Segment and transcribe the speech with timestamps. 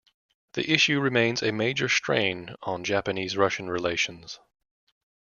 [0.53, 4.39] The issue remains a major strain on Japanese-Russian relations.